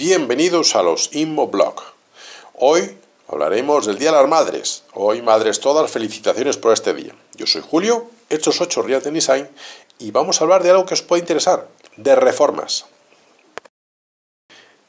[0.00, 1.74] Bienvenidos a los Inmoblog.
[2.54, 2.96] Hoy
[3.28, 4.82] hablaremos del Día de las Madres.
[4.94, 7.14] Hoy, madres todas, felicitaciones por este día.
[7.34, 9.50] Yo soy Julio, hechos 8 Real Design,
[9.98, 11.68] y vamos a hablar de algo que os puede interesar,
[11.98, 12.86] de reformas.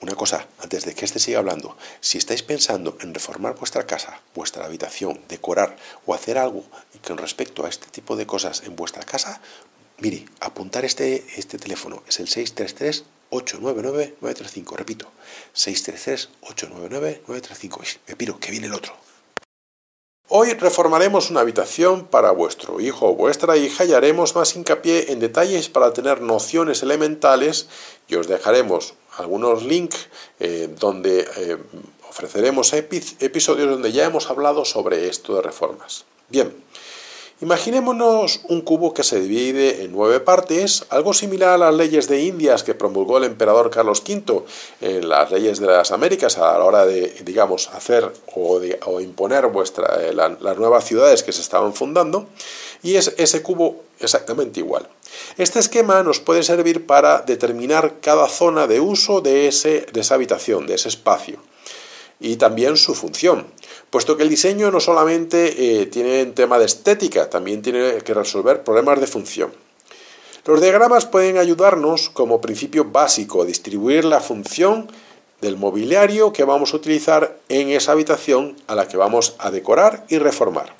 [0.00, 4.20] Una cosa, antes de que este siga hablando, si estáis pensando en reformar vuestra casa,
[4.34, 6.64] vuestra habitación, decorar o hacer algo
[7.06, 9.40] con respecto a este tipo de cosas en vuestra casa,
[9.98, 14.76] mire, apuntar este, este teléfono es el 633 899-935.
[14.76, 15.06] Repito,
[15.54, 17.98] 633-899-935.
[18.08, 18.92] Me piro, que viene el otro.
[20.28, 25.20] Hoy reformaremos una habitación para vuestro hijo o vuestra hija y haremos más hincapié en
[25.20, 27.68] detalles para tener nociones elementales
[28.08, 30.08] y os dejaremos algunos links
[30.40, 31.58] eh, donde eh,
[32.08, 36.06] ofreceremos episodios donde ya hemos hablado sobre esto de reformas.
[36.28, 36.52] Bien,
[37.42, 42.22] Imaginémonos un cubo que se divide en nueve partes, algo similar a las leyes de
[42.22, 44.42] Indias que promulgó el emperador Carlos V
[44.80, 49.98] en las leyes de las Américas a la hora de, digamos, hacer o, imponer vuestra,
[50.00, 52.26] eh, las nuevas ciudades que se estaban fundando,
[52.82, 54.88] y es ese cubo exactamente igual.
[55.36, 60.14] Este esquema nos puede servir para determinar cada zona de uso de, ese, de esa
[60.14, 61.36] habitación, de ese espacio,
[62.18, 63.46] y también su función
[63.90, 68.14] puesto que el diseño no solamente eh, tiene un tema de estética, también tiene que
[68.14, 69.52] resolver problemas de función.
[70.44, 74.88] Los diagramas pueden ayudarnos como principio básico a distribuir la función
[75.40, 80.04] del mobiliario que vamos a utilizar en esa habitación a la que vamos a decorar
[80.08, 80.72] y reformar.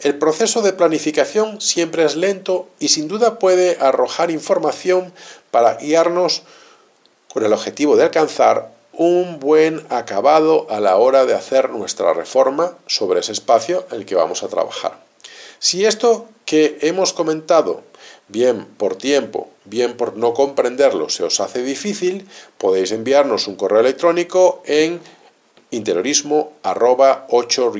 [0.00, 5.12] El proceso de planificación siempre es lento y sin duda puede arrojar información
[5.50, 6.42] para guiarnos
[7.32, 12.76] con el objetivo de alcanzar un buen acabado a la hora de hacer nuestra reforma
[12.86, 15.02] sobre ese espacio en el que vamos a trabajar.
[15.58, 17.82] Si esto que hemos comentado,
[18.28, 22.28] bien por tiempo, bien por no comprenderlo, se os hace difícil,
[22.58, 25.00] podéis enviarnos un correo electrónico en
[25.70, 27.72] interiorismo 8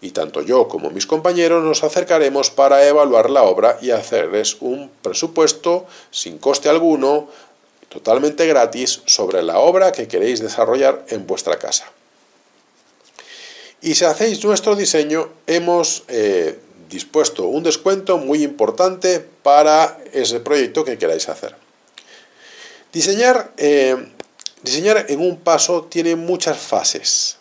[0.00, 4.90] y tanto yo como mis compañeros nos acercaremos para evaluar la obra y hacerles un
[5.02, 7.28] presupuesto sin coste alguno
[7.96, 11.90] totalmente gratis sobre la obra que queréis desarrollar en vuestra casa.
[13.80, 16.58] Y si hacéis nuestro diseño, hemos eh,
[16.90, 21.56] dispuesto un descuento muy importante para ese proyecto que queráis hacer.
[22.92, 23.96] Diseñar, eh,
[24.62, 27.38] diseñar en un paso tiene muchas fases.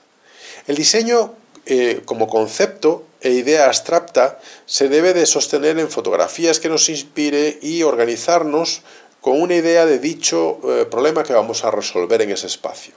[0.68, 1.36] El diseño
[1.66, 7.58] eh, como concepto e idea abstracta se debe de sostener en fotografías que nos inspire
[7.62, 8.84] y organizarnos
[9.26, 12.94] con una idea de dicho eh, problema que vamos a resolver en ese espacio.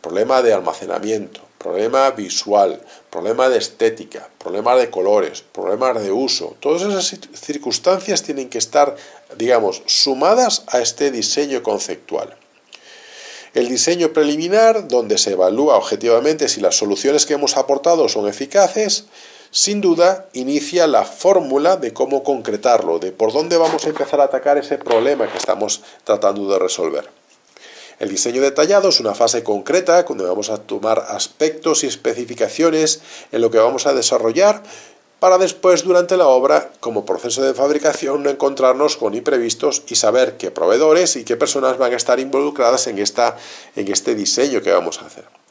[0.00, 2.80] Problema de almacenamiento, problema visual,
[3.10, 6.54] problema de estética, problema de colores, problemas de uso.
[6.60, 8.94] Todas esas circunstancias tienen que estar,
[9.36, 12.36] digamos, sumadas a este diseño conceptual.
[13.52, 19.06] El diseño preliminar, donde se evalúa objetivamente si las soluciones que hemos aportado son eficaces,
[19.54, 24.24] sin duda inicia la fórmula de cómo concretarlo, de por dónde vamos a empezar a
[24.24, 27.08] atacar ese problema que estamos tratando de resolver.
[28.00, 33.00] El diseño detallado es una fase concreta donde vamos a tomar aspectos y especificaciones
[33.30, 34.60] en lo que vamos a desarrollar
[35.20, 40.50] para después durante la obra, como proceso de fabricación, encontrarnos con imprevistos y saber qué
[40.50, 43.36] proveedores y qué personas van a estar involucradas en, esta,
[43.76, 45.43] en este diseño que vamos a hacer.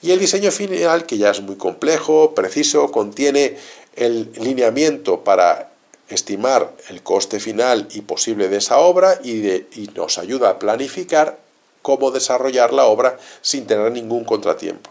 [0.00, 3.56] Y el diseño final, que ya es muy complejo, preciso, contiene
[3.96, 5.70] el lineamiento para
[6.08, 9.64] estimar el coste final y posible de esa obra y,
[9.94, 11.38] nos ayuda a planificar
[11.82, 14.90] cómo desarrollar la obra sin tener ningún contratiempo.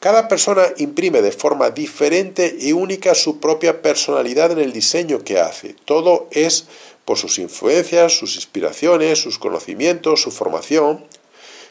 [0.00, 5.40] Cada persona imprime de forma diferente y única su propia personalidad en el diseño que
[5.40, 5.74] hace.
[5.84, 6.66] Todo es
[7.04, 11.04] por sus influencias, sus inspiraciones, sus conocimientos, su formación.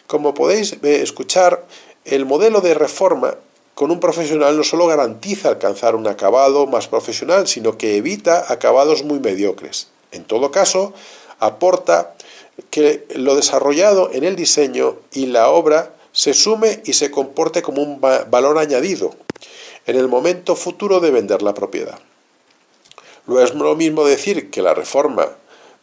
[0.08, 1.66] Como podéis eh, escuchar,
[2.08, 3.36] el modelo de reforma
[3.76, 9.04] con un profesional no solo garantiza alcanzar un acabado más profesional, sino que evita acabados
[9.04, 9.88] muy mediocres.
[10.12, 10.94] En todo caso,
[11.40, 12.16] aporta
[12.72, 17.84] que lo desarrollado en el diseño y la obra se sume y se comporte como
[17.84, 19.14] un valor añadido
[19.86, 22.00] en el momento futuro de vender la propiedad.
[23.28, 25.28] No es lo mismo decir que la reforma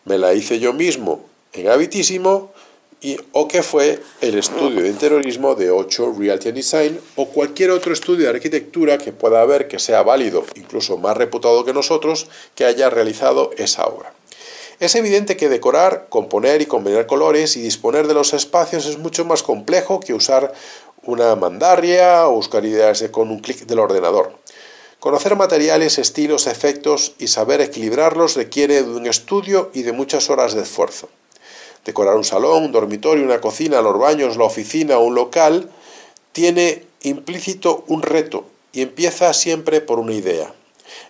[0.05, 2.54] me la hice yo mismo en habitísimo
[3.33, 7.93] o que fue el estudio de interiorismo de 8 Realty and Design o cualquier otro
[7.93, 12.65] estudio de arquitectura que pueda haber que sea válido, incluso más reputado que nosotros, que
[12.65, 14.13] haya realizado esa obra.
[14.81, 19.25] Es evidente que decorar, componer y combinar colores y disponer de los espacios es mucho
[19.25, 20.53] más complejo que usar
[21.03, 24.33] una mandaria o buscar ideas con un clic del ordenador.
[24.99, 30.55] Conocer materiales, estilos, efectos y saber equilibrarlos requiere de un estudio y de muchas horas
[30.55, 31.09] de esfuerzo.
[31.85, 35.71] Decorar un salón, un dormitorio, una cocina, los baños, la oficina un local,
[36.33, 40.53] tiene implícito un reto y empieza siempre por una idea.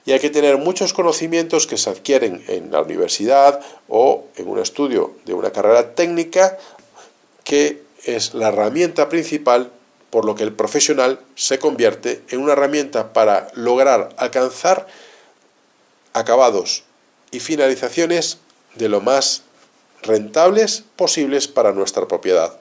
[0.06, 4.58] Y hay que tener muchos conocimientos que se adquieren en la universidad o en un
[4.58, 6.58] estudio de una carrera técnica
[7.44, 9.70] que es la herramienta principal
[10.10, 14.86] por lo que el profesional se convierte en una herramienta para lograr alcanzar
[16.12, 16.84] acabados
[17.30, 18.38] y finalizaciones
[18.76, 19.42] de lo más
[20.04, 22.56] rentables posibles para nuestra propiedad,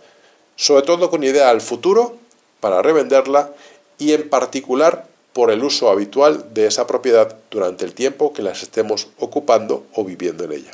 [0.56, 2.18] sobre todo con idea al futuro
[2.60, 3.52] para revenderla
[3.98, 8.64] y en particular por el uso habitual de esa propiedad durante el tiempo que las
[8.64, 10.72] estemos ocupando o viviendo en ella.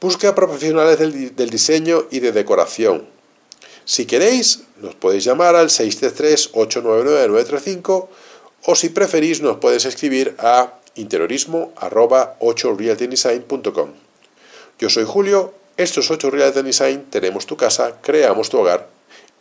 [0.00, 3.06] Busque a profesionales del, diseño y de decoración.
[3.84, 8.08] Si queréis, nos podéis llamar al 633-899-935
[8.66, 13.90] o si preferís nos puedes escribir a interiorismo.8realtydesign.com.
[14.78, 18.88] Yo soy Julio, esto es 8 Realty Design, tenemos tu casa, creamos tu hogar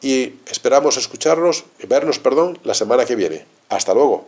[0.02, 3.46] y esperamos escucharnos, vernos, perdón, la semana que viene.
[3.70, 4.28] Hasta luego.